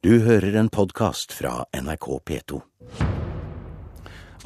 [0.00, 2.58] Du hører en podkast fra NRK P2.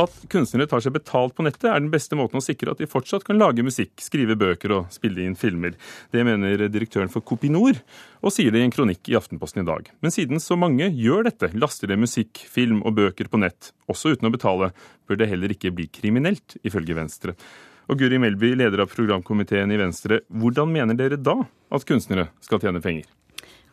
[0.03, 2.89] At kunstnere tar seg betalt på nettet er den beste måten å sikre at de
[2.91, 5.77] fortsatt kan lage musikk, skrive bøker og spille inn filmer.
[6.11, 7.79] Det mener direktøren for Kopinor,
[8.19, 9.95] og sier det i en kronikk i Aftenposten i dag.
[10.03, 14.17] Men siden så mange gjør dette, laster det musikk, film og bøker på nett, også
[14.17, 14.75] uten å betale,
[15.07, 17.39] bør det heller ikke bli kriminelt, ifølge Venstre.
[17.87, 22.59] Og Guri Melby, leder av programkomiteen i Venstre, hvordan mener dere da at kunstnere skal
[22.59, 23.07] tjene penger?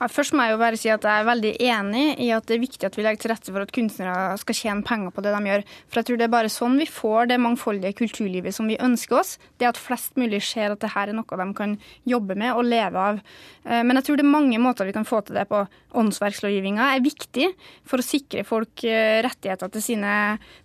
[0.10, 2.64] Først må jeg jo bare si at jeg er veldig enig i at det er
[2.64, 5.52] viktig at vi legger til rette for at kunstnere skal tjene penger på det de
[5.52, 5.66] gjør.
[5.92, 9.20] For jeg tror det er bare sånn vi får det mangfoldige kulturlivet som vi ønsker
[9.20, 9.36] oss.
[9.62, 11.76] Det at flest mulig ser at det her er noe de kan
[12.10, 13.22] jobbe med og leve av.
[13.68, 15.62] Eh, men jeg tror det er mange måter vi kan få til det på.
[16.02, 17.52] Åndsverkslovgivninga er viktig
[17.88, 20.16] for å sikre folk eh, rettigheter til, sine,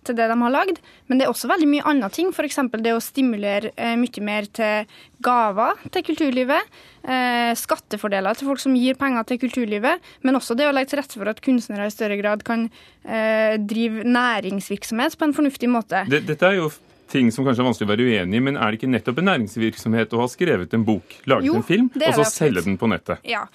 [0.07, 0.81] til det de har lagd.
[1.07, 2.31] Men det er også veldig mye andre ting.
[2.33, 2.61] F.eks.
[2.81, 6.73] det å stimulere eh, mye mer til gaver til kulturlivet.
[7.07, 10.03] Eh, skattefordeler til folk som gir penger til kulturlivet.
[10.25, 13.55] Men også det å legge til rette for at kunstnere i større grad kan eh,
[13.61, 16.03] drive næringsvirksomhet på en fornuftig måte.
[16.11, 16.69] Dette er jo
[17.11, 19.29] ting som kanskje er vanskelig å være uenig i, men er det ikke nettopp en
[19.31, 22.89] næringsvirksomhet å ha skrevet en bok, laget jo, en film, og så selge den på
[22.91, 23.23] nettet?
[23.27, 23.45] Ja.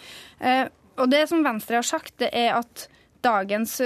[0.41, 0.65] Eh,
[0.97, 2.87] og det som Venstre har sagt, det er at
[3.23, 3.77] dagens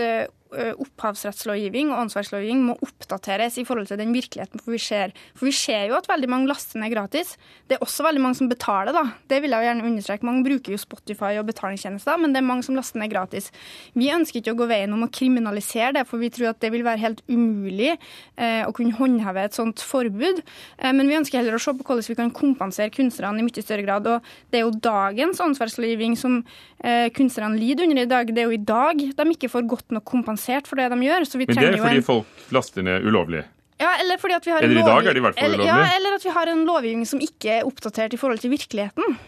[0.57, 5.13] opphavsrettslovgivning og åndsverkslovgivning må oppdateres i forhold til den virkeligheten for vi ser.
[5.37, 7.35] For vi ser jo at veldig mange laster ned gratis.
[7.69, 9.05] Det er også veldig mange som betaler, da.
[9.31, 10.29] Det vil jeg jo gjerne understreke.
[10.29, 13.51] Mange bruker jo Spotify og betalingstjenester, men det er mange som laster ned gratis.
[13.99, 16.73] Vi ønsker ikke å gå veien om å kriminalisere det, for vi tror at det
[16.75, 20.43] vil være helt umulig eh, å kunne håndheve et sånt forbud.
[20.79, 23.67] Eh, men vi ønsker heller å se på hvordan vi kan kompensere kunstnerne i mye
[23.67, 24.09] større grad.
[24.11, 26.41] Og det er jo dagens åndsverkslovgivning som
[26.81, 28.33] eh, kunstnerne lider under i dag.
[28.33, 31.03] Det er jo i dag de ikke får godt nok kompensert kompensert for det de
[31.03, 31.27] gjør.
[31.47, 32.07] Men det er fordi en...
[32.07, 33.45] folk laster ned ulovlig?
[33.79, 35.69] Ja, eller vi eller i dag er det i hvert fall ulovlig?
[35.69, 39.19] Ja, eller at vi har en lovgivning som ikke er oppdatert i forhold til virkeligheten.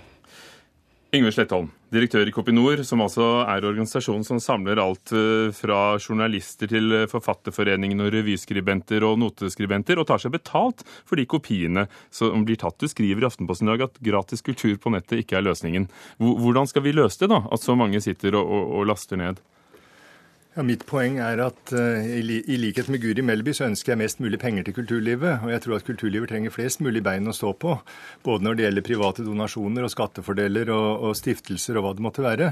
[1.09, 6.69] Yngve Slettholm, direktør i Kopinor, som altså er organisasjonen som samler alt eh, fra journalister
[6.69, 12.45] til eh, Forfatterforeningen og revyskribenter og noteskribenter, og tar seg betalt for de kopiene som
[12.45, 12.77] blir tatt.
[12.77, 15.89] Du skriver i Aftenposten i dag at gratis kultur på nettet ikke er løsningen.
[16.21, 17.41] Hvordan skal vi løse det, da?
[17.57, 19.41] At så mange sitter og, og, og laster ned?
[20.57, 24.23] Ja, Mitt poeng er at uh, i likhet med Guri Melby så ønsker jeg mest
[24.23, 25.45] mulig penger til kulturlivet.
[25.45, 27.77] Og jeg tror at kulturlivet trenger flest mulig bein å stå på.
[28.25, 32.25] Både når det gjelder private donasjoner og skattefordeler og, og stiftelser og hva det måtte
[32.25, 32.51] være.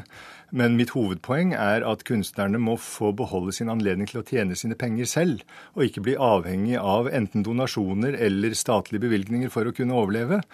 [0.52, 4.78] Men mitt hovedpoeng er at kunstnerne må få beholde sin anledning til å tjene sine
[4.78, 5.42] penger selv.
[5.74, 10.44] Og ikke bli avhengig av enten donasjoner eller statlige bevilgninger for å kunne overleve.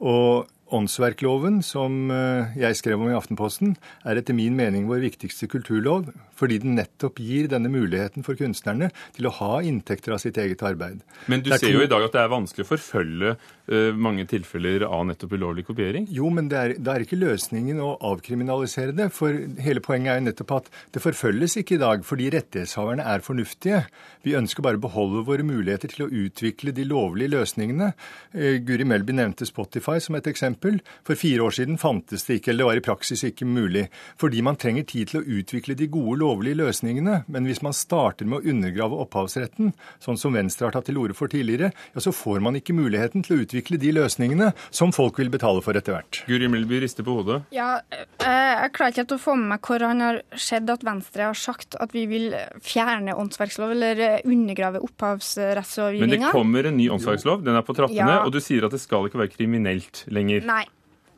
[0.00, 3.74] Og Åndsverkloven, som eh, jeg skrev om i Aftenposten,
[4.08, 6.08] er etter min mening vår viktigste kulturlov,
[6.42, 10.62] fordi den nettopp gir denne muligheten for kunstnerne til å ha inntekter av sitt eget
[10.66, 11.02] arbeid.
[11.30, 14.86] Men du ser jo i dag at det er vanskelig å forfølge uh, mange tilfeller
[14.88, 16.08] av nettopp ulovlig kopiering?
[16.10, 19.08] Jo, men det er, det er, ikke løsningen å avkriminalisere det.
[19.14, 23.24] For hele poenget er jo nettopp at det forfølges ikke i dag fordi rettighetshaverne er
[23.24, 23.84] fornuftige.
[24.26, 27.92] Vi ønsker bare å beholde våre muligheter til å utvikle de lovlige løsningene.
[28.34, 30.82] Uh, Guri Melby nevnte Spotify som et eksempel.
[31.06, 33.86] For fire år siden fantes det ikke, eller det var i praksis ikke mulig.
[34.18, 37.22] Fordi man trenger tid til å utvikle de gode lovene lovlige løsningene.
[37.26, 39.72] Men hvis man starter med å undergrave opphavsretten,
[40.02, 43.24] sånn som Venstre har tatt til orde for tidligere, ja, så får man ikke muligheten
[43.26, 46.22] til å utvikle de løsningene som folk vil betale for etter hvert.
[46.28, 47.42] Guri Melby rister på hodet.
[47.54, 50.84] Ja, eh, jeg klarer ikke helt å få med meg hvor han har sett at
[50.86, 52.30] Venstre har sagt at vi vil
[52.64, 56.18] fjerne åndsverkslov eller eh, undergrave opphavsrettslovgivninga.
[56.18, 58.22] Men det kommer en ny åndsverkslov, den er på trappene, ja.
[58.24, 60.46] og du sier at det skal ikke være kriminelt lenger.
[60.48, 60.64] Nei.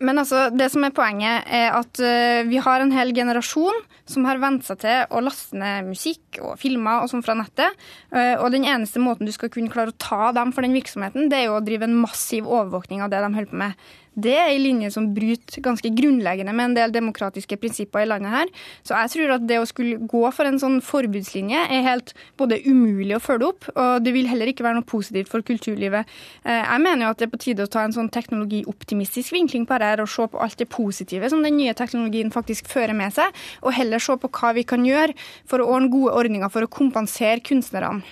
[0.02, 3.76] Men altså, det som er poenget, er at uh, vi har en hel generasjon
[4.10, 7.78] som har vent seg til å laste ned musikk og filmer og sånn fra nettet.
[8.10, 11.30] Uh, og den eneste måten du skal kunne klare å ta dem for den virksomheten,
[11.30, 14.34] det er jo å drive en massiv overvåkning av det de holder på med det
[14.38, 18.52] er en linje som bryter ganske grunnleggende med en del demokratiske prinsipper i landet her.
[18.86, 22.60] Så jeg tror at det å skulle gå for en sånn forbudslinje er helt både
[22.66, 26.10] umulig å følge opp, og det vil heller ikke være noe positivt for kulturlivet.
[26.44, 29.66] Eh, jeg mener jo at det er på tide å ta en sånn teknologioptimistisk vinkling
[29.68, 33.14] på dette og se på alt det positive som den nye teknologien faktisk fører med
[33.16, 35.16] seg, og heller se på hva vi kan gjøre
[35.50, 38.04] for å ordne gode ordninger for å kompensere kunstnerne.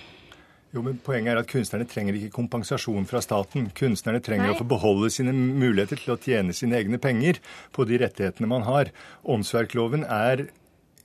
[0.73, 3.69] Jo, men Poenget er at kunstnerne trenger ikke kompensasjon fra staten.
[3.77, 4.55] Kunstnerne trenger Nei.
[4.55, 7.37] å få beholde sine muligheter til å tjene sine egne penger
[7.75, 8.89] på de rettighetene man har.
[9.29, 10.47] Åndsverkloven er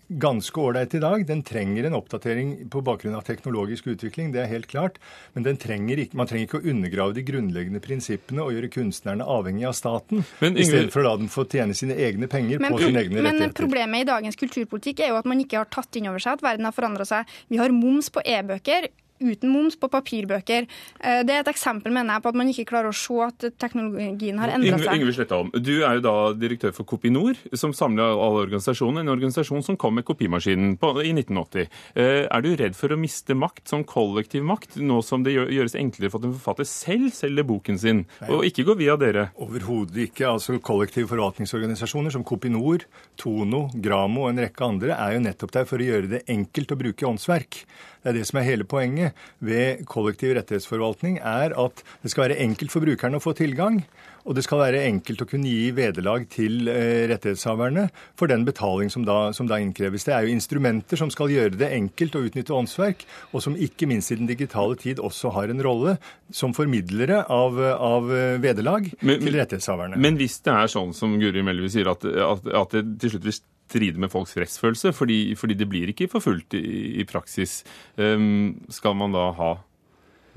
[0.08, 1.24] ganske ålreit i dag.
[1.28, 4.96] Den trenger en oppdatering på bakgrunn av teknologisk utvikling, det er helt klart.
[5.36, 9.66] Men trenger ikke, man trenger ikke å undergrave de grunnleggende prinsippene og gjøre kunstnerne avhengig
[9.68, 12.72] av staten, men, i stedet for å la dem få tjene sine egne penger men,
[12.72, 13.52] på sine egne men, rettigheter.
[13.52, 16.38] Men problemet i dagens kulturpolitikk er jo at man ikke har tatt inn over seg
[16.38, 17.36] at verden har forandra seg.
[17.52, 18.88] Vi har moms på e-bøker
[19.20, 20.68] uten moms på papirbøker.
[21.00, 23.48] Eh, det er et eksempel mener jeg, på at man ikke klarer å se at
[23.60, 24.98] teknologien har endra seg.
[24.98, 29.04] Yngve Slettholm, du er jo da direktør for Kopinor, som samler alle organisasjonene.
[29.04, 31.68] En organisasjon som kom med kopimaskinen på, i 1980.
[31.94, 35.76] Eh, er du redd for å miste makt, som kollektiv makt, nå som det gjøres
[35.78, 39.28] enklere for at en forfatter selv selger boken sin, og ikke går via dere?
[39.42, 40.26] Overhodet ikke.
[40.28, 42.84] altså Kollektive forvaltningsorganisasjoner som Kopinor,
[43.18, 46.74] Tono, Gramo og en rekke andre er jo nettopp der for å gjøre det enkelt
[46.74, 47.62] å bruke åndsverk.
[48.02, 49.07] Det er det som er hele poenget
[49.44, 53.82] ved kollektiv rettighetsforvaltning, er at det skal være enkelt for brukerne å få tilgang.
[54.28, 57.86] Og det skal være enkelt å kunne gi vederlag til eh, rettighetshaverne
[58.18, 60.04] for den betaling som da, som da, innkreves.
[60.04, 63.88] Det er jo instrumenter som skal gjøre det enkelt å utnytte åndsverk, og som ikke
[63.88, 65.96] minst i den digitale tid også har en rolle
[66.34, 68.10] som formidlere av, av
[68.42, 69.96] vederlag til rettighetshaverne.
[69.96, 73.30] Men hvis det er sånn som Guri Melvi sier, at, at, at det til slutt
[73.30, 77.60] vil stride med folks rettsfølelse, fordi, fordi, det blir ikke forfulgt i, i praksis.
[78.00, 79.52] Um, skal man da ha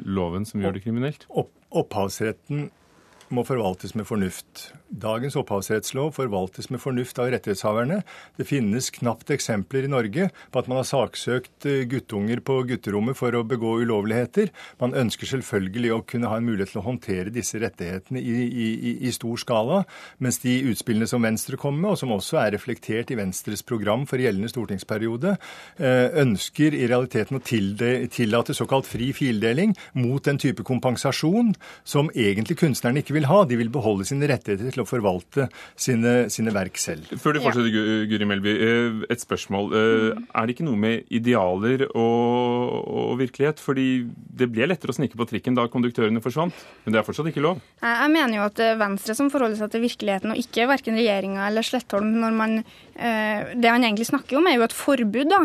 [0.01, 1.25] loven som gjør det kriminelt?
[1.29, 2.69] Opp, opphavsretten
[3.35, 4.71] må forvaltes med fornuft.
[4.91, 8.01] Dagens opphavsrettslov forvaltes med fornuft av rettighetshaverne.
[8.37, 13.17] Det finnes knapt eksempler i Norge på at man har saksøkt eh, guttunger på gutterommet
[13.19, 14.51] for å begå ulovligheter.
[14.83, 18.93] Man ønsker selvfølgelig å kunne ha en mulighet til å håndtere disse rettighetene i, i,
[19.07, 19.81] i stor skala.
[20.19, 24.05] Mens de utspillene som Venstre kommer med, og som også er reflektert i Venstres program
[24.09, 25.37] for gjeldende stortingsperiode,
[25.79, 31.55] eh, ønsker i realiteten å tillate såkalt fri fildeling mot den type kompensasjon
[31.87, 33.41] som egentlig kunstnerne ikke vil vil ha.
[33.45, 35.47] De vil beholde sine rettigheter til å forvalte
[35.79, 37.09] sine, sine verk selv.
[37.21, 38.05] Før du fortsetter, ja.
[38.09, 39.71] Guri Melby, eh, et spørsmål.
[39.77, 43.61] Eh, er det ikke noe med idealer og, og, virkelighet?
[43.61, 47.29] Fordi det ble lettere å snike på trikken da konduktørene forsvant, men det er fortsatt
[47.31, 47.61] ikke lov?
[47.81, 50.97] Jeg mener jo at det er Venstre som forholder seg til virkeligheten, og ikke verken
[50.97, 55.29] regjeringa eller Slettholm når man eh, Det han egentlig snakker om, er jo et forbud
[55.31, 55.41] da,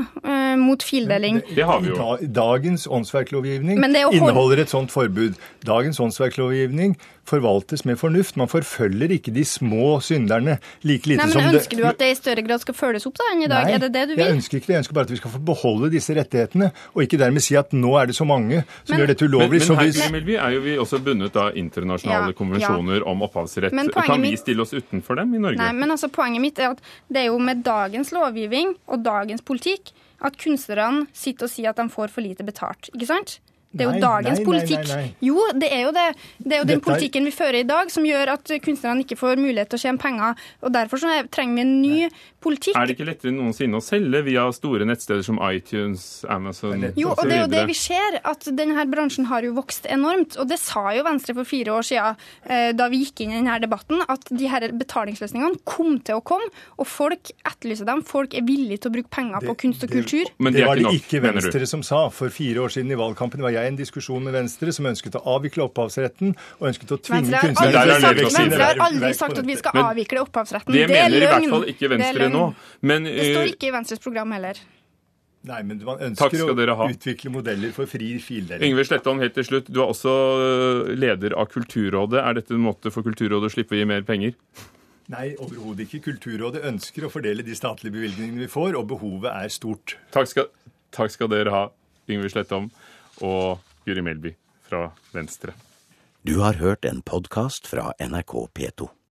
[0.60, 1.40] mot fildeling.
[1.44, 2.16] Det, det har vi jo.
[2.36, 5.36] Dagens åndsverklovgivning inneholder et sånt forbud.
[5.66, 6.96] Dagens åndsverklovgivning
[7.28, 8.36] forvaltes med fornuft.
[8.40, 12.00] Man forfølger ikke de små synderne like lite Nei, men som det Ønsker du at
[12.00, 13.66] det i større grad skal følges opp da enn i dag?
[13.66, 14.22] Nei, er det det du vil?
[14.24, 14.76] jeg ønsker ikke det.
[14.76, 17.76] Jeg ønsker bare at vi skal få beholde disse rettighetene, og ikke dermed si at
[17.76, 19.62] nå er det så mange som men, gjør dette ulovlig.
[19.66, 20.38] Men, men her vi...
[20.46, 23.06] er jo vi også bundet av internasjonale ja, konvensjoner ja.
[23.12, 23.76] om opphavsrett.
[23.96, 25.60] Kan vi stille oss utenfor dem i Norge?
[25.60, 26.82] Nei, men altså Poenget mitt er at
[27.12, 29.92] det er jo med dagens lovgivning og dagens politikk
[30.24, 32.88] at kunstnerne sitter og sier at de får for lite betalt.
[32.94, 33.36] Ikke sant?
[33.76, 34.86] Det er jo nei, dagens nei, politikk.
[34.90, 36.06] Nei, jo, det er jo det.
[36.38, 39.42] Det er jo den politikken vi fører i dag som gjør at kunstnerne ikke får
[39.42, 40.48] mulighet til å tjene penger.
[40.64, 42.08] og Derfor så trenger vi en ny
[42.46, 42.76] politikk.
[42.78, 47.22] Er det ikke lettere noensinne å selge via store nettsteder som iTunes, Amazon Jo, og
[47.26, 50.38] det er jo det vi ser, at denne bransjen har jo vokst enormt.
[50.40, 53.38] Og det sa jo Venstre for fire år siden, eh, da vi gikk inn i
[53.40, 58.04] denne debatten, at de her betalingsløsningene kom til å komme, og folk etterlyser dem.
[58.06, 60.24] Folk er villige til å bruke penger på kunst og kultur.
[60.26, 62.06] Det, det, det var det ikke Venstre som sa.
[62.14, 65.24] For fire år siden i valgkampen var jeg en diskusjon med Venstre som ønsket å
[65.36, 70.22] avvikle opphavsretten og ønsket å tvinge kunstnerne Venstre har aldri sagt at vi skal avvikle
[70.26, 70.72] opphavsretten.
[70.74, 72.46] Det, det mener i hvert fall ikke Venstre nå.
[72.86, 74.62] Men, det står eh, ikke i Venstres program heller.
[75.46, 78.64] Nei, men man ønsker å utvikle modeller for fri fildeling.
[78.66, 79.68] Yngve Slettholm, helt til slutt.
[79.70, 82.18] Du er også eh, leder av Kulturrådet.
[82.18, 84.34] Er dette en måte for Kulturrådet å slippe å gi mer penger?
[85.12, 86.02] Nei, overhodet ikke.
[86.08, 89.94] Kulturrådet ønsker å fordele de statlige bevilgningene vi får, og behovet er stort.
[90.16, 90.50] Takk skal,
[90.96, 91.64] takk skal dere ha,
[92.10, 92.72] Yngve Slettholm
[93.22, 94.34] og Guri Melby
[94.66, 95.54] fra Venstre.
[96.26, 98.88] Du har hørt en podkast fra NRK P2.